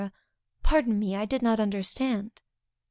[0.63, 2.41] _Pardon me, I did not understand.